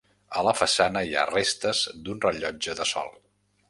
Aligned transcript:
A 0.39 0.43
la 0.47 0.53
façana 0.61 1.03
hi 1.09 1.13
ha 1.15 1.27
restes 1.33 1.85
d'un 2.07 2.27
rellotge 2.29 2.79
de 2.83 2.93
sol. 2.97 3.19